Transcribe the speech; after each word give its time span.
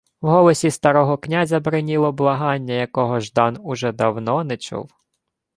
В 0.21 0.29
голосі 0.29 0.71
старого 0.71 1.17
князя 1.17 1.59
бриніло 1.59 2.11
благання, 2.11 2.73
якого 2.73 3.19
Ждан 3.19 3.57
уже 3.61 3.91
давно 3.91 4.43
не 4.43 4.57
чув. 4.57 4.91